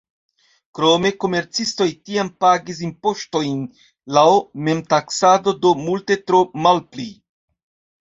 Krome 0.77 1.11
komercistoj 1.23 1.87
tiam 2.07 2.31
pagis 2.45 2.81
impoŝtojn 2.89 3.61
laŭ 4.19 4.27
memtaksado, 4.71 5.57
do 5.63 5.79
multe 5.87 6.23
tro 6.27 6.45
malpli. 6.69 7.11